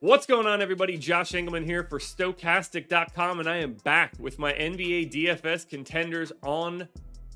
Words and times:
What's 0.00 0.26
going 0.26 0.46
on, 0.46 0.60
everybody? 0.60 0.98
Josh 0.98 1.32
Engleman 1.32 1.64
here 1.64 1.84
for 1.84 1.98
Awesemo.com, 1.98 3.40
and 3.40 3.48
I 3.48 3.58
am 3.58 3.74
back 3.84 4.12
with 4.18 4.38
my 4.38 4.52
NBA 4.52 5.12
DFS 5.12 5.66
contenders 5.66 6.32
on 6.42 6.88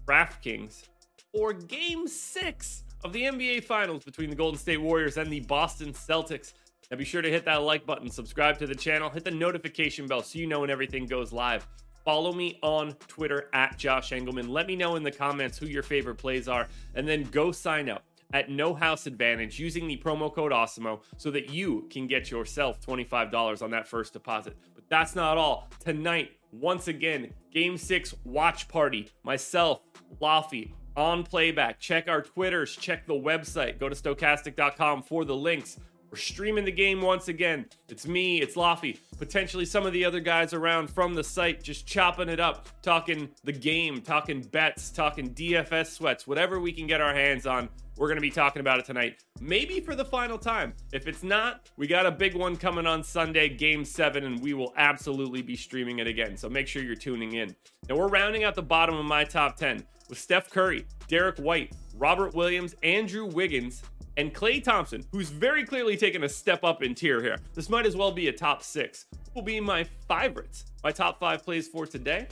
DraftKings 0.07 0.89
for 1.33 1.53
Game 1.53 2.09
6 2.09 2.85
of 3.05 3.13
the 3.13 3.23
NBA 3.23 3.65
Finals 3.65 4.05
between 4.05 4.29
the 4.29 4.37
Golden 4.37 4.59
State 4.59 4.83
Warriors 4.83 5.17
and 5.17 5.31
the 5.31 5.41
Boston 5.41 5.93
Celtics. 5.93 6.53
Now, 6.91 6.99
be 6.99 7.05
sure 7.05 7.23
to 7.23 7.31
hit 7.31 7.45
that 7.45 7.63
like 7.63 7.87
button, 7.87 8.11
subscribe 8.11 8.59
to 8.59 8.67
the 8.67 8.75
channel, 8.75 9.09
hit 9.09 9.25
the 9.25 9.31
notification 9.31 10.07
bell 10.07 10.23
so 10.23 10.39
you 10.39 10.47
know 10.47 10.61
when 10.61 10.71
everything 10.71 11.07
goes 11.07 11.33
live. 11.33 11.67
Follow 12.05 12.33
me 12.33 12.59
on 12.63 12.93
Twitter 13.07 13.49
at 13.55 13.79
Josh 13.79 14.11
Engleman. 14.11 14.49
Let 14.49 14.67
me 14.67 14.77
know 14.77 14.97
in 14.97 15.05
the 15.05 15.13
comments 15.13 15.57
who 15.57 15.67
your 15.67 15.85
favorite 15.85 16.17
plays 16.17 16.49
are, 16.49 16.69
and 16.97 17.07
then 17.07 17.23
go 17.25 17.53
sign 17.53 17.89
up 17.89 18.03
at 18.33 18.51
No 18.51 18.75
House 18.75 19.07
Advantage 19.07 19.59
using 19.59 19.87
the 19.87 19.97
promo 19.97 20.33
code 20.33 20.53
AWESEMO 20.53 21.01
so 21.17 21.31
that 21.31 21.51
you 21.51 21.87
can 21.91 22.07
get 22.07 22.31
yourself 22.31 22.81
$25 22.81 23.63
on 23.63 23.71
that 23.71 23.89
first 23.89 24.13
deposit. 24.13 24.57
But 24.75 24.85
that's 24.89 25.15
not 25.15 25.39
all. 25.39 25.69
Tonight, 25.81 26.33
once 26.53 26.89
again, 26.89 27.33
Game 27.53 27.79
6 27.79 28.15
watch 28.25 28.69
party. 28.69 29.09
Myself, 29.23 29.81
Laffy, 30.21 30.73
on 30.97 31.23
playback. 31.23 31.79
Check 31.79 32.09
our 32.09 32.23
Twitters, 32.23 32.75
check 32.77 33.07
the 33.07 33.15
website. 33.15 33.79
Go 33.79 33.89
to 33.89 33.95
awesemo.com 33.95 35.03
for 35.03 35.25
the 35.25 35.37
links. 35.37 35.79
We're 36.11 36.17
streaming 36.17 36.65
the 36.65 36.73
game 36.73 37.03
once 37.03 37.29
again. 37.29 37.67
It's 37.91 38.07
me, 38.07 38.41
it's 38.41 38.55
Laffy, 38.55 38.99
potentially 39.19 39.67
some 39.67 39.85
of 39.85 39.93
the 39.93 40.07
other 40.07 40.21
guys 40.21 40.55
around 40.55 40.89
from 40.89 41.13
the 41.13 41.23
site, 41.23 41.63
just 41.63 41.87
chopping 41.87 42.31
it 42.31 42.41
up, 42.41 42.67
talking 42.81 43.29
the 43.45 43.53
game, 43.53 44.01
talking 44.01 44.41
bets, 44.41 44.91
talking 44.91 45.35
DFS 45.35 45.89
sweats, 45.89 46.27
whatever 46.27 46.61
we 46.61 46.73
can 46.73 46.87
get 46.87 47.03
our 47.03 47.15
hands 47.15 47.47
on. 47.47 47.69
We're 47.99 48.07
going 48.07 48.17
to 48.17 48.23
be 48.23 48.31
talking 48.31 48.61
about 48.61 48.79
it 48.79 48.87
tonight, 48.87 49.23
maybe 49.41 49.81
for 49.81 49.95
the 49.95 50.05
final 50.05 50.39
time. 50.39 50.73
If 50.93 51.09
it's 51.09 51.23
not, 51.23 51.69
we 51.77 51.87
got 51.87 52.07
a 52.07 52.11
big 52.13 52.35
one 52.35 52.57
coming 52.57 52.87
on 52.87 53.03
Sunday, 53.03 53.51
game 53.51 53.85
seven, 53.85 54.25
and 54.25 54.41
we 54.41 54.55
will 54.55 54.73
absolutely 54.79 55.43
be 55.43 55.57
streaming 55.57 55.99
it 55.99 56.07
again. 56.07 56.37
So 56.39 56.49
make 56.49 56.69
sure 56.69 56.83
you're 56.83 56.95
tuning 56.95 57.35
in. 57.35 57.55
Now, 57.89 57.97
we're 57.97 58.09
rounding 58.09 58.45
out 58.45 58.55
the 58.55 58.63
bottom 58.63 58.97
of 58.97 59.05
my 59.05 59.25
top 59.25 59.57
10 59.57 59.85
with 60.09 60.19
Steph 60.19 60.49
Curry, 60.49 60.87
Derrick 61.09 61.39
White, 61.39 61.73
Robert 61.97 62.35
Williams, 62.35 62.77
Andrew 62.83 63.27
Wiggins, 63.27 63.83
and 64.19 64.35
Klay 64.35 64.63
Thompson, 64.63 65.05
who's 65.13 65.31
very 65.31 65.65
clearly 65.65 65.97
taken 65.97 66.25
a 66.25 66.29
step 66.29 66.65
up 66.65 66.83
in 66.83 66.95
tier 66.95 67.23
here. 67.23 67.39
This 67.55 67.71
might 67.71 67.87
as 67.87 67.97
well 67.97 68.11
be 68.11 68.27
a 68.27 68.33
top 68.33 68.65
six. 68.65 69.07
Will 69.35 69.43
be 69.43 69.61
my 69.61 69.85
favorites. 70.09 70.65
My 70.83 70.91
top 70.91 71.21
five 71.21 71.45
plays 71.45 71.69
for 71.69 71.87
today. 71.87 72.27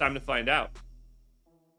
Time 0.00 0.14
to 0.14 0.20
find 0.20 0.48
out. 0.48 0.70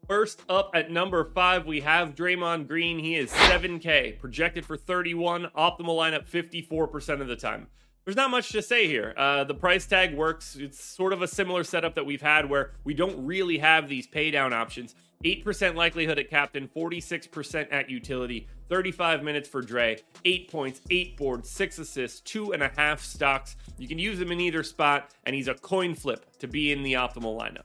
First 0.08 0.42
up 0.48 0.70
at 0.74 0.90
number 0.90 1.24
five, 1.24 1.66
we 1.66 1.80
have 1.80 2.14
Draymond 2.14 2.68
Green. 2.68 2.98
He 2.98 3.16
is 3.16 3.30
7K, 3.30 4.18
projected 4.18 4.64
for 4.64 4.76
31, 4.76 5.50
optimal 5.56 5.96
lineup 5.96 6.26
54% 6.26 7.20
of 7.20 7.28
the 7.28 7.36
time. 7.36 7.66
There's 8.04 8.16
not 8.16 8.30
much 8.30 8.50
to 8.50 8.62
say 8.62 8.86
here. 8.86 9.14
Uh, 9.16 9.44
the 9.44 9.54
price 9.54 9.86
tag 9.86 10.14
works. 10.14 10.56
It's 10.56 10.82
sort 10.82 11.12
of 11.12 11.22
a 11.22 11.28
similar 11.28 11.64
setup 11.64 11.94
that 11.94 12.04
we've 12.04 12.20
had 12.20 12.48
where 12.48 12.72
we 12.84 12.92
don't 12.92 13.24
really 13.24 13.58
have 13.58 13.88
these 13.88 14.06
pay 14.06 14.30
down 14.30 14.52
options. 14.52 14.94
8% 15.24 15.74
likelihood 15.74 16.18
at 16.18 16.28
captain, 16.28 16.68
46% 16.68 17.68
at 17.72 17.88
utility, 17.88 18.46
35 18.68 19.22
minutes 19.22 19.48
for 19.48 19.62
Dre, 19.62 19.98
8 20.24 20.50
points, 20.50 20.80
8 20.90 21.16
boards, 21.16 21.50
6 21.50 21.78
assists, 21.78 22.20
2.5 22.30 22.98
stocks. 23.00 23.56
You 23.78 23.88
can 23.88 23.98
use 23.98 24.20
him 24.20 24.30
in 24.32 24.40
either 24.40 24.62
spot, 24.62 25.10
and 25.24 25.34
he's 25.34 25.48
a 25.48 25.54
coin 25.54 25.94
flip 25.94 26.38
to 26.38 26.48
be 26.48 26.72
in 26.72 26.82
the 26.82 26.94
optimal 26.94 27.38
lineup. 27.38 27.64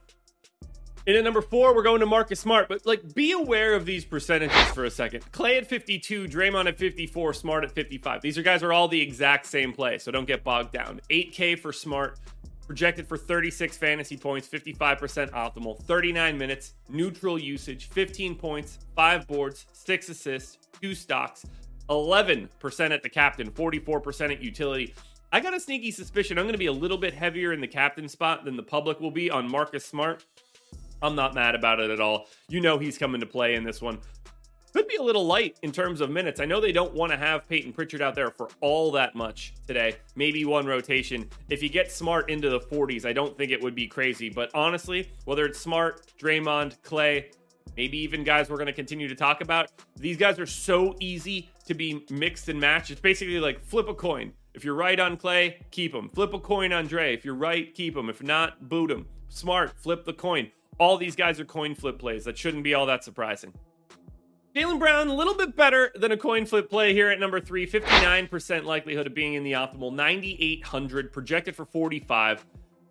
In 1.05 1.15
at 1.15 1.23
number 1.23 1.41
four, 1.41 1.73
we're 1.73 1.83
going 1.83 2.01
to 2.01 2.05
Marcus 2.05 2.39
Smart, 2.39 2.67
but 2.67 2.85
like 2.85 3.15
be 3.15 3.31
aware 3.31 3.73
of 3.73 3.85
these 3.85 4.05
percentages 4.05 4.61
for 4.75 4.85
a 4.85 4.91
second. 4.91 5.23
Klay 5.31 5.57
at 5.57 5.65
52, 5.65 6.25
Draymond 6.25 6.67
at 6.67 6.77
54, 6.77 7.33
Smart 7.33 7.63
at 7.63 7.71
55. 7.71 8.21
These 8.21 8.37
are 8.37 8.43
guys 8.43 8.61
are 8.61 8.71
all 8.71 8.87
the 8.87 9.01
exact 9.01 9.47
same 9.47 9.73
play, 9.73 9.97
so 9.97 10.11
don't 10.11 10.27
get 10.27 10.43
bogged 10.43 10.71
down. 10.71 11.01
8K 11.09 11.57
for 11.57 11.73
Smart, 11.73 12.19
projected 12.69 13.07
for 13.07 13.17
36 13.17 13.77
fantasy 13.77 14.15
points, 14.15 14.47
55% 14.47 15.31
optimal, 15.31 15.81
39 15.85 16.37
minutes, 16.37 16.75
neutral 16.87 17.39
usage, 17.39 17.89
15 17.89 18.35
points, 18.35 18.77
5 18.95 19.27
boards, 19.27 19.65
6 19.73 20.09
assists, 20.09 20.59
2 20.79 20.93
stocks, 20.93 21.47
11% 21.89 22.47
at 22.91 23.01
the 23.01 23.09
captain, 23.09 23.49
44% 23.49 24.31
at 24.31 24.43
utility. 24.43 24.93
I 25.31 25.39
got 25.39 25.55
a 25.55 25.59
sneaky 25.59 25.89
suspicion 25.89 26.37
I'm 26.37 26.45
going 26.45 26.53
to 26.53 26.59
be 26.59 26.67
a 26.67 26.71
little 26.71 26.99
bit 26.99 27.11
heavier 27.11 27.53
in 27.53 27.59
the 27.59 27.67
captain 27.67 28.07
spot 28.07 28.45
than 28.45 28.55
the 28.55 28.61
public 28.61 28.99
will 28.99 29.09
be 29.09 29.31
on 29.31 29.49
Marcus 29.49 29.83
Smart. 29.83 30.23
I'm 31.01 31.15
not 31.15 31.33
mad 31.33 31.55
about 31.55 31.79
it 31.79 31.89
at 31.89 31.99
all. 31.99 32.27
You 32.49 32.61
know 32.61 32.77
he's 32.77 32.99
coming 32.99 33.19
to 33.19 33.25
play 33.25 33.55
in 33.55 33.63
this 33.63 33.81
one. 33.81 33.97
A 34.99 35.03
little 35.09 35.25
light 35.25 35.57
in 35.61 35.71
terms 35.71 36.01
of 36.01 36.09
minutes. 36.09 36.41
I 36.41 36.45
know 36.45 36.59
they 36.59 36.73
don't 36.73 36.93
want 36.93 37.13
to 37.13 37.17
have 37.17 37.47
Payton 37.47 37.71
Pritchard 37.71 38.01
out 38.01 38.15
there 38.15 38.31
for 38.31 38.49
all 38.59 38.91
that 38.91 39.15
much 39.15 39.53
today. 39.65 39.95
Maybe 40.15 40.43
one 40.43 40.65
rotation. 40.65 41.29
If 41.49 41.63
you 41.63 41.69
get 41.69 41.89
Smart 41.89 42.29
into 42.29 42.49
the 42.49 42.59
40s, 42.59 43.05
I 43.05 43.13
don't 43.13 43.37
think 43.37 43.51
it 43.51 43.61
would 43.61 43.75
be 43.75 43.87
crazy. 43.87 44.29
But 44.29 44.51
honestly, 44.53 45.09
whether 45.23 45.45
it's 45.45 45.57
Smart, 45.57 46.11
Draymond, 46.21 46.81
Klay, 46.81 47.33
maybe 47.77 47.97
even 47.99 48.25
guys 48.25 48.49
we're 48.49 48.57
going 48.57 48.67
to 48.67 48.73
continue 48.73 49.07
to 49.07 49.15
talk 49.15 49.39
about, 49.39 49.71
these 49.95 50.17
guys 50.17 50.37
are 50.37 50.45
so 50.45 50.93
easy 50.99 51.49
to 51.65 51.73
be 51.73 52.05
mixed 52.09 52.49
and 52.49 52.59
matched. 52.59 52.91
It's 52.91 52.99
basically 52.99 53.39
like 53.39 53.63
flip 53.63 53.87
a 53.87 53.93
coin. 53.93 54.33
If 54.53 54.65
you're 54.65 54.75
right 54.75 54.99
on 54.99 55.15
Klay, 55.15 55.55
keep 55.71 55.95
him. 55.95 56.09
Flip 56.09 56.33
a 56.33 56.39
coin 56.39 56.73
on 56.73 56.87
Dre. 56.87 57.13
If 57.13 57.23
you're 57.23 57.35
right, 57.35 57.73
keep 57.73 57.95
him. 57.95 58.09
If 58.09 58.21
not, 58.21 58.67
boot 58.67 58.91
him. 58.91 59.07
Smart, 59.29 59.79
flip 59.79 60.03
the 60.03 60.13
coin 60.13 60.51
all 60.79 60.95
these 60.95 61.15
guys 61.15 61.39
are 61.41 61.45
coin 61.45 61.75
flip 61.75 61.99
plays. 61.99 62.23
That 62.23 62.37
shouldn't 62.37 62.63
be 62.63 62.73
all 62.73 62.85
that 62.85 63.03
surprising. 63.03 63.53
Jaylen 64.55 64.79
Brown, 64.79 65.07
a 65.09 65.13
little 65.13 65.35
bit 65.35 65.55
better 65.55 65.91
than 65.95 66.11
a 66.11 66.17
coin 66.17 66.45
flip 66.45 66.69
play 66.69 66.91
here 66.93 67.09
at 67.09 67.19
number 67.19 67.39
three. 67.39 67.67
59% 67.67 68.63
likelihood 68.63 69.05
of 69.05 69.13
being 69.13 69.35
in 69.35 69.43
the 69.43 69.51
optimal. 69.51 69.93
9,800 69.93 71.13
projected 71.13 71.55
for 71.55 71.65
45. 71.65 72.45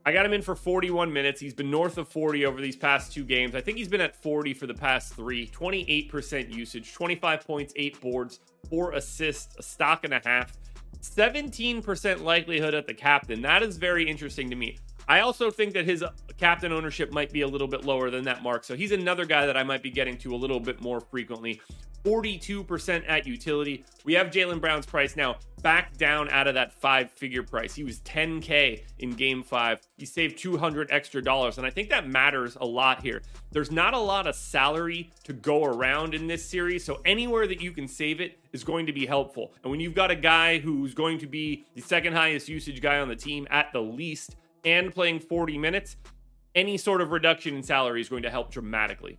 I 0.06 0.12
got 0.12 0.24
him 0.24 0.32
in 0.32 0.40
for 0.40 0.54
41 0.54 1.12
minutes. 1.12 1.40
He's 1.40 1.52
been 1.54 1.70
north 1.70 1.98
of 1.98 2.08
40 2.08 2.46
over 2.46 2.60
these 2.60 2.76
past 2.76 3.12
two 3.12 3.24
games. 3.24 3.56
I 3.56 3.60
think 3.60 3.76
he's 3.76 3.88
been 3.88 4.00
at 4.00 4.14
40 4.22 4.54
for 4.54 4.66
the 4.66 4.74
past 4.74 5.14
three. 5.14 5.48
28% 5.48 6.54
usage, 6.54 6.94
25 6.94 7.46
points, 7.46 7.72
eight 7.76 8.00
boards, 8.00 8.38
four 8.70 8.92
assists, 8.92 9.56
a 9.58 9.62
stock 9.62 10.04
and 10.04 10.14
a 10.14 10.20
half. 10.24 10.56
17% 11.02 12.22
likelihood 12.22 12.74
at 12.74 12.86
the 12.86 12.94
captain. 12.94 13.42
That 13.42 13.62
is 13.62 13.76
very 13.76 14.08
interesting 14.08 14.48
to 14.50 14.56
me. 14.56 14.78
I 15.08 15.20
also 15.20 15.50
think 15.50 15.72
that 15.72 15.86
his 15.86 16.02
uh, 16.02 16.10
captain 16.36 16.70
ownership 16.70 17.12
might 17.12 17.32
be 17.32 17.40
a 17.40 17.48
little 17.48 17.66
bit 17.66 17.84
lower 17.84 18.10
than 18.10 18.24
that 18.24 18.42
mark. 18.42 18.62
So 18.64 18.76
he's 18.76 18.92
another 18.92 19.24
guy 19.24 19.46
that 19.46 19.56
I 19.56 19.62
might 19.62 19.82
be 19.82 19.90
getting 19.90 20.18
to 20.18 20.34
a 20.34 20.36
little 20.36 20.60
bit 20.60 20.80
more 20.82 21.00
frequently. 21.00 21.60
42% 22.04 23.04
at 23.08 23.26
utility. 23.26 23.84
We 24.04 24.14
have 24.14 24.28
Jaylen 24.28 24.60
Brown's 24.60 24.86
price 24.86 25.16
now 25.16 25.36
back 25.62 25.96
down 25.96 26.30
out 26.30 26.46
of 26.46 26.54
that 26.54 26.72
five 26.72 27.10
figure 27.10 27.42
price. 27.42 27.74
He 27.74 27.82
was 27.82 28.00
10K 28.00 28.82
in 29.00 29.10
game 29.10 29.42
five. 29.42 29.80
He 29.96 30.06
saved 30.06 30.38
200 30.38 30.88
extra 30.90 31.22
dollars. 31.22 31.58
And 31.58 31.66
I 31.66 31.70
think 31.70 31.90
that 31.90 32.08
matters 32.08 32.56
a 32.60 32.64
lot 32.64 33.02
here. 33.02 33.22
There's 33.50 33.72
not 33.72 33.94
a 33.94 33.98
lot 33.98 34.26
of 34.26 34.36
salary 34.36 35.10
to 35.24 35.32
go 35.32 35.64
around 35.64 36.14
in 36.14 36.26
this 36.26 36.44
series. 36.44 36.84
So 36.84 37.00
anywhere 37.04 37.46
that 37.46 37.60
you 37.60 37.72
can 37.72 37.88
save 37.88 38.20
it 38.20 38.38
is 38.52 38.62
going 38.62 38.86
to 38.86 38.92
be 38.92 39.04
helpful. 39.04 39.52
And 39.62 39.70
when 39.70 39.80
you've 39.80 39.94
got 39.94 40.10
a 40.10 40.16
guy 40.16 40.58
who's 40.58 40.94
going 40.94 41.18
to 41.18 41.26
be 41.26 41.64
the 41.74 41.80
second 41.80 42.12
highest 42.12 42.48
usage 42.48 42.80
guy 42.80 43.00
on 43.00 43.08
the 43.08 43.16
team 43.16 43.48
at 43.50 43.72
the 43.72 43.80
least, 43.82 44.36
and 44.64 44.92
playing 44.92 45.20
40 45.20 45.58
minutes, 45.58 45.96
any 46.54 46.76
sort 46.76 47.00
of 47.00 47.12
reduction 47.12 47.56
in 47.56 47.62
salary 47.62 48.00
is 48.00 48.08
going 48.08 48.22
to 48.22 48.30
help 48.30 48.50
dramatically. 48.50 49.18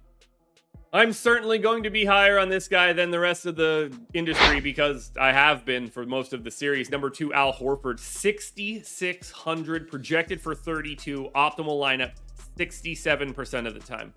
I'm 0.92 1.14
certainly 1.14 1.60
going 1.60 1.84
to 1.84 1.92
be 1.92 2.04
higher 2.04 2.40
on 2.40 2.50
this 2.50 2.68
guy 2.68 2.94
than 2.94 3.12
the 3.12 3.20
rest 3.20 3.46
of 3.46 3.56
the 3.56 3.96
industry 4.16 4.60
because 4.60 5.12
I 5.20 5.32
have 5.32 5.64
been 5.64 5.88
for 5.88 6.04
most 6.04 6.34
of 6.34 6.44
the 6.44 6.50
series. 6.50 6.90
Number 6.90 7.12
two, 7.12 7.32
Al 7.32 7.54
Horford, 7.54 8.00
6,600 8.00 9.88
projected 9.88 10.42
for 10.42 10.56
32, 10.56 11.30
optimal 11.36 11.80
lineup 11.80 12.14
67% 12.58 13.68
of 13.68 13.76
the 13.76 13.80
time. 13.80 14.14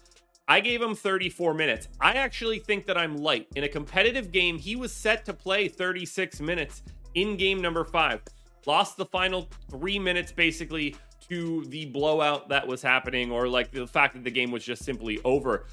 I 0.49 0.61
gave 0.61 0.81
him 0.81 0.95
34 0.95 1.53
minutes. 1.53 1.89
I 2.01 2.13
actually 2.13 2.59
think 2.59 2.87
that 2.87 2.97
I'm 2.97 3.17
light. 3.19 3.49
In 3.55 3.65
a 3.65 3.69
competitive 3.69 4.33
game, 4.33 4.59
he 4.59 4.75
was 4.75 4.93
set 4.93 5.27
to 5.27 5.35
play 5.35 5.69
36 5.69 6.41
minutes 6.41 6.83
in 7.15 7.37
game 7.37 7.61
number 7.61 7.85
five. 7.85 8.23
Lost 8.67 8.97
the 8.97 9.07
final 9.07 9.49
three 9.71 9.99
minutes 9.99 10.33
basically 10.33 10.97
to 11.33 11.65
the 11.69 11.87
blowout 11.87 12.51
that 12.51 12.67
was 12.67 12.83
happening 12.83 13.33
or 13.33 13.49
like 13.49 13.71
the 13.71 13.87
fact 13.87 14.13
that 14.13 14.23
the 14.23 14.31
game 14.31 14.51
was 14.51 14.63
just 14.63 14.85
simply 14.85 15.19
over. 15.25 15.65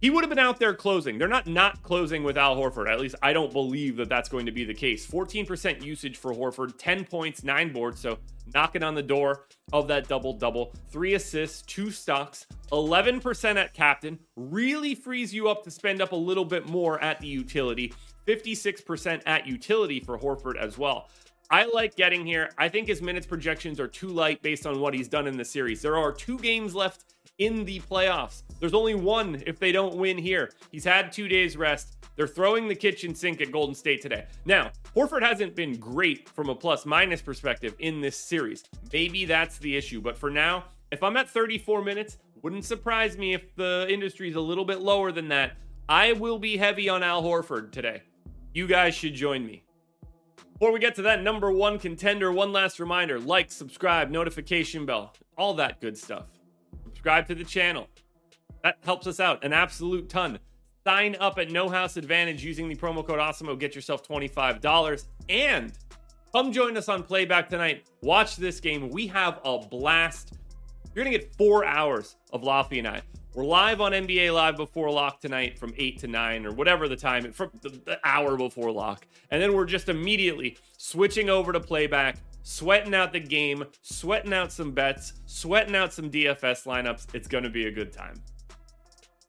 He 0.00 0.10
would 0.10 0.24
have 0.24 0.30
been 0.30 0.40
out 0.40 0.58
there 0.58 0.74
closing. 0.74 1.16
They're 1.16 1.28
not 1.28 1.46
not 1.46 1.80
closing 1.84 2.24
with 2.24 2.36
Al 2.36 2.56
Horford. 2.56 2.90
At 2.90 2.98
least 2.98 3.14
I 3.22 3.32
don't 3.32 3.52
believe 3.52 3.96
that 3.98 4.08
that's 4.08 4.28
going 4.28 4.46
to 4.46 4.52
be 4.52 4.64
the 4.64 4.74
case. 4.74 5.06
14% 5.06 5.84
usage 5.84 6.16
for 6.16 6.32
Horford, 6.32 6.72
10 6.76 7.04
points, 7.04 7.44
9 7.44 7.72
boards, 7.72 8.00
so 8.00 8.18
knocking 8.52 8.82
on 8.82 8.96
the 8.96 9.02
door 9.02 9.44
of 9.72 9.86
that 9.86 10.08
double 10.08 10.32
double. 10.32 10.72
3 10.90 11.14
assists, 11.14 11.62
2 11.62 11.92
stocks, 11.92 12.46
11% 12.72 13.56
at 13.56 13.72
captain. 13.72 14.18
Really 14.34 14.96
frees 14.96 15.32
you 15.32 15.48
up 15.48 15.62
to 15.62 15.70
spend 15.70 16.02
up 16.02 16.10
a 16.10 16.16
little 16.16 16.44
bit 16.44 16.66
more 16.66 17.00
at 17.00 17.20
the 17.20 17.28
utility. 17.28 17.92
56% 18.26 19.22
at 19.24 19.46
utility 19.46 20.00
for 20.00 20.18
Horford 20.18 20.56
as 20.56 20.76
well. 20.76 21.10
I 21.52 21.64
like 21.64 21.96
getting 21.96 22.24
here. 22.24 22.50
I 22.58 22.68
think 22.68 22.86
his 22.86 23.02
minutes 23.02 23.26
projections 23.26 23.80
are 23.80 23.88
too 23.88 24.06
light 24.06 24.40
based 24.40 24.66
on 24.66 24.78
what 24.78 24.94
he's 24.94 25.08
done 25.08 25.26
in 25.26 25.36
the 25.36 25.44
series. 25.44 25.82
There 25.82 25.96
are 25.96 26.12
two 26.12 26.38
games 26.38 26.76
left 26.76 27.16
in 27.38 27.64
the 27.64 27.80
playoffs. 27.80 28.44
There's 28.60 28.72
only 28.72 28.94
one 28.94 29.42
if 29.48 29.58
they 29.58 29.72
don't 29.72 29.96
win 29.96 30.16
here. 30.16 30.52
He's 30.70 30.84
had 30.84 31.10
two 31.10 31.26
days 31.26 31.56
rest. 31.56 31.96
They're 32.14 32.28
throwing 32.28 32.68
the 32.68 32.76
kitchen 32.76 33.16
sink 33.16 33.40
at 33.40 33.50
Golden 33.50 33.74
State 33.74 34.00
today. 34.00 34.26
Now, 34.44 34.70
Horford 34.94 35.22
hasn't 35.22 35.56
been 35.56 35.76
great 35.80 36.28
from 36.28 36.50
a 36.50 36.54
plus 36.54 36.86
minus 36.86 37.20
perspective 37.20 37.74
in 37.80 38.00
this 38.00 38.16
series. 38.16 38.62
Maybe 38.92 39.24
that's 39.24 39.58
the 39.58 39.76
issue. 39.76 40.00
But 40.00 40.16
for 40.16 40.30
now, 40.30 40.66
if 40.92 41.02
I'm 41.02 41.16
at 41.16 41.28
34 41.28 41.82
minutes, 41.82 42.18
wouldn't 42.42 42.64
surprise 42.64 43.18
me 43.18 43.34
if 43.34 43.56
the 43.56 43.88
industry 43.90 44.28
is 44.28 44.36
a 44.36 44.40
little 44.40 44.64
bit 44.64 44.82
lower 44.82 45.10
than 45.10 45.26
that. 45.28 45.56
I 45.88 46.12
will 46.12 46.38
be 46.38 46.56
heavy 46.56 46.88
on 46.88 47.02
Al 47.02 47.24
Horford 47.24 47.72
today. 47.72 48.02
You 48.54 48.68
guys 48.68 48.94
should 48.94 49.14
join 49.14 49.44
me. 49.44 49.64
Before 50.60 50.74
we 50.74 50.78
get 50.78 50.94
to 50.96 51.02
that 51.02 51.22
number 51.22 51.50
one 51.50 51.78
contender, 51.78 52.30
one 52.30 52.52
last 52.52 52.80
reminder 52.80 53.18
like, 53.18 53.50
subscribe, 53.50 54.10
notification 54.10 54.84
bell, 54.84 55.14
all 55.38 55.54
that 55.54 55.80
good 55.80 55.96
stuff. 55.96 56.26
Subscribe 56.84 57.26
to 57.28 57.34
the 57.34 57.44
channel. 57.44 57.88
That 58.62 58.76
helps 58.84 59.06
us 59.06 59.20
out 59.20 59.42
an 59.42 59.54
absolute 59.54 60.10
ton. 60.10 60.38
Sign 60.86 61.16
up 61.18 61.38
at 61.38 61.50
No 61.50 61.70
House 61.70 61.96
Advantage 61.96 62.44
using 62.44 62.68
the 62.68 62.76
promo 62.76 63.06
code 63.06 63.20
AWESEMO. 63.20 63.58
Get 63.58 63.74
yourself 63.74 64.06
$25. 64.06 65.06
And 65.30 65.72
come 66.30 66.52
join 66.52 66.76
us 66.76 66.90
on 66.90 67.04
playback 67.04 67.48
tonight. 67.48 67.86
Watch 68.02 68.36
this 68.36 68.60
game. 68.60 68.90
We 68.90 69.06
have 69.06 69.40
a 69.46 69.60
blast. 69.60 70.34
You're 70.94 71.06
going 71.06 71.14
to 71.14 71.18
get 71.18 71.34
four 71.36 71.64
hours 71.64 72.16
of 72.34 72.42
Laffy 72.42 72.80
and 72.80 72.88
I. 72.88 73.00
We're 73.32 73.44
live 73.44 73.80
on 73.80 73.92
NBA 73.92 74.34
Live 74.34 74.56
before 74.56 74.90
lock 74.90 75.20
tonight 75.20 75.56
from 75.56 75.72
8 75.78 76.00
to 76.00 76.08
9 76.08 76.46
or 76.46 76.52
whatever 76.52 76.88
the 76.88 76.96
time, 76.96 77.30
from 77.32 77.52
the 77.62 78.00
hour 78.02 78.36
before 78.36 78.72
lock. 78.72 79.06
And 79.30 79.40
then 79.40 79.54
we're 79.54 79.66
just 79.66 79.88
immediately 79.88 80.58
switching 80.76 81.30
over 81.30 81.52
to 81.52 81.60
playback, 81.60 82.16
sweating 82.42 82.92
out 82.92 83.12
the 83.12 83.20
game, 83.20 83.64
sweating 83.82 84.32
out 84.32 84.50
some 84.50 84.72
bets, 84.72 85.12
sweating 85.26 85.76
out 85.76 85.92
some 85.92 86.10
DFS 86.10 86.66
lineups. 86.66 87.14
It's 87.14 87.28
going 87.28 87.44
to 87.44 87.50
be 87.50 87.66
a 87.66 87.70
good 87.70 87.92
time. 87.92 88.20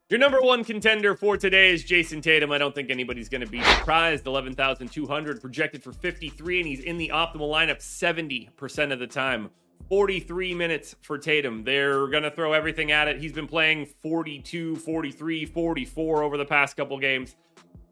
Your 0.08 0.18
number 0.18 0.40
one 0.40 0.64
contender 0.64 1.14
for 1.14 1.36
today 1.36 1.72
is 1.72 1.84
Jayson 1.84 2.20
Tatum. 2.20 2.50
I 2.50 2.58
don't 2.58 2.74
think 2.74 2.90
anybody's 2.90 3.28
going 3.28 3.42
to 3.42 3.46
be 3.46 3.62
surprised. 3.62 4.26
11,200 4.26 5.40
projected 5.40 5.80
for 5.80 5.92
53, 5.92 6.58
and 6.58 6.66
he's 6.66 6.80
in 6.80 6.98
the 6.98 7.12
optimal 7.14 7.52
lineup 7.52 7.78
70% 7.78 8.92
of 8.92 8.98
the 8.98 9.06
time. 9.06 9.50
43 9.88 10.54
minutes 10.54 10.96
for 11.02 11.18
Tatum. 11.18 11.64
They're 11.64 12.06
going 12.08 12.22
to 12.22 12.30
throw 12.30 12.52
everything 12.52 12.92
at 12.92 13.08
it. 13.08 13.20
He's 13.20 13.32
been 13.32 13.46
playing 13.46 13.86
42, 13.86 14.76
43, 14.76 15.46
44 15.46 16.22
over 16.22 16.36
the 16.36 16.44
past 16.44 16.76
couple 16.76 16.98
games. 16.98 17.36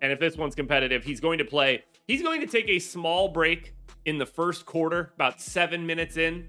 And 0.03 0.11
if 0.11 0.19
this 0.19 0.37
one's 0.37 0.55
competitive, 0.55 1.05
he's 1.05 1.21
going 1.21 1.39
to 1.39 1.45
play. 1.45 1.85
He's 2.07 2.23
going 2.23 2.41
to 2.41 2.47
take 2.47 2.69
a 2.69 2.79
small 2.79 3.29
break 3.29 3.75
in 4.07 4.19
the 4.19 4.27
first 4.27 4.65
quarter, 4.67 5.13
about 5.15 5.41
seven 5.41 5.87
minutes 5.87 6.17
in. 6.17 6.49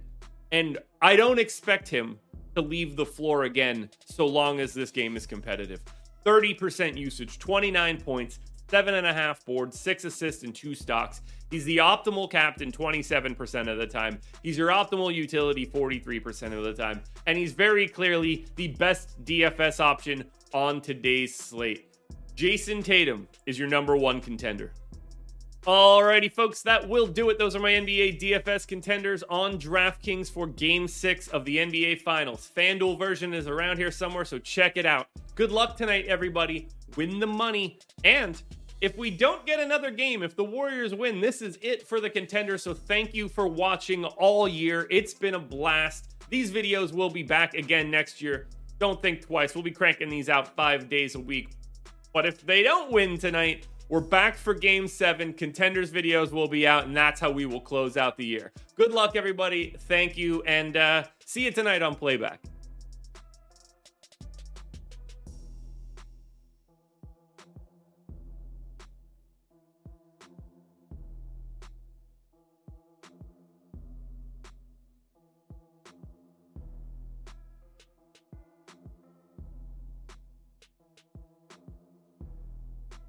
And 0.52 0.78
I 1.02 1.16
don't 1.16 1.40
expect 1.40 1.88
him 1.88 2.20
to 2.56 2.62
leave 2.62 2.96
the 2.96 3.06
floor 3.06 3.44
again 3.44 3.90
so 4.06 4.26
long 4.26 4.60
as 4.60 4.74
this 4.74 4.92
game 4.92 5.16
is 5.16 5.26
competitive. 5.26 5.82
30% 6.26 6.98
usage, 6.98 7.40
29 7.40 8.02
points, 8.02 8.40
seven 8.70 8.94
and 8.94 9.08
a 9.08 9.14
half 9.14 9.46
boards, 9.46 9.80
six 9.80 10.06
assists, 10.06 10.44
and 10.44 10.54
two 10.54 10.76
stocks. 10.76 11.22
He's 11.52 11.66
the 11.66 11.78
optimal 11.78 12.32
captain 12.32 12.72
27% 12.72 13.70
of 13.70 13.78
the 13.78 13.86
time. 13.86 14.20
He's 14.42 14.58
your 14.58 14.70
optimal 14.70 15.14
utility 15.14 15.68
43% 15.68 16.58
of 16.58 16.64
the 16.64 16.74
time. 16.74 17.02
And 17.28 17.38
he's 17.38 17.52
very 17.52 17.88
clearly 17.88 18.48
the 18.56 18.70
best 18.70 19.24
DFS 19.26 19.82
option 19.82 20.24
on 20.54 20.80
today's 20.80 21.36
slate. 21.36 21.94
Jayson 22.36 22.82
Tatum 22.82 23.28
is 23.46 23.60
your 23.60 23.68
number 23.68 23.98
one 23.98 24.22
contender. 24.22 24.72
Alrighty, 25.64 26.32
folks, 26.32 26.64
that 26.64 26.90
will 26.90 27.06
do 27.06 27.30
it. 27.30 27.38
Those 27.38 27.56
are 27.56 27.60
my 27.60 27.72
NBA 27.74 28.20
DFS 28.20 28.66
contenders 28.66 29.22
on 29.30 29.60
DraftKings 29.60 30.32
for 30.32 30.48
Game 30.48 30.88
6 30.88 31.28
of 31.28 31.46
the 31.46 31.58
NBA 31.58 32.02
Finals. 32.02 32.50
FanDuel 32.56 32.98
version 32.98 33.32
is 33.32 33.48
around 33.48 33.78
here 33.78 33.92
somewhere, 33.92 34.26
so 34.26 34.40
check 34.40 34.76
it 34.78 34.88
out. 34.88 35.06
Good 35.36 35.52
luck 35.52 35.78
tonight, 35.78 36.06
everybody. 36.08 36.68
Win 36.98 37.20
the 37.20 37.28
money. 37.28 37.78
And 38.04 38.42
if 38.82 38.98
we 38.98 39.12
don't 39.12 39.46
get 39.46 39.60
another 39.60 39.92
game, 39.92 40.24
if 40.24 40.36
the 40.36 40.44
Warriors 40.44 40.96
win, 40.96 41.22
this 41.22 41.42
is 41.42 41.58
it 41.62 41.88
for 41.88 42.02
the 42.02 42.10
contender. 42.10 42.58
So 42.58 42.74
thank 42.74 43.14
you 43.14 43.30
for 43.30 43.48
watching 43.48 44.04
all 44.04 44.48
year. 44.48 44.88
It's 44.90 45.14
been 45.14 45.36
a 45.36 45.40
blast. 45.40 46.16
These 46.30 46.52
videos 46.52 46.92
will 46.92 47.10
be 47.10 47.24
back 47.24 47.54
again 47.54 47.92
next 47.92 48.22
year. 48.22 48.48
Don't 48.80 49.00
think 49.00 49.22
twice. 49.22 49.54
We'll 49.54 49.64
be 49.64 49.72
cranking 49.72 50.10
these 50.10 50.30
out 50.30 50.56
five 50.56 50.90
days 50.90 51.14
a 51.14 51.20
week. 51.20 51.50
But 52.14 52.26
if 52.26 52.44
they 52.46 52.64
don't 52.64 52.92
win 52.92 53.20
tonight, 53.20 53.68
we're 53.88 54.02
back 54.02 54.36
for 54.36 54.54
game 54.54 54.88
seven. 54.88 55.34
Contenders 55.34 55.92
videos 55.92 56.32
will 56.32 56.48
be 56.48 56.66
out, 56.66 56.86
and 56.86 56.98
that's 56.98 57.20
how 57.20 57.30
we 57.30 57.46
will 57.46 57.62
close 57.62 57.98
out 57.98 58.18
the 58.18 58.26
year. 58.26 58.52
Good 58.76 58.94
luck, 58.94 59.16
everybody. 59.16 59.76
Thank 59.82 60.18
you, 60.18 60.42
and 60.44 60.76
uh, 60.76 61.04
see 61.26 61.44
you 61.44 61.52
tonight 61.52 61.82
on 61.82 61.96
Playback. 61.96 62.42